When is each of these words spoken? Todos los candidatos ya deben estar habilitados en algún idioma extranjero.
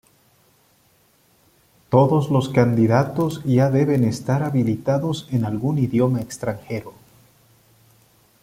Todos 1.91 2.31
los 2.31 2.49
candidatos 2.49 3.43
ya 3.45 3.69
deben 3.69 4.03
estar 4.03 4.41
habilitados 4.41 5.27
en 5.29 5.45
algún 5.45 5.77
idioma 5.77 6.21
extranjero. 6.21 6.95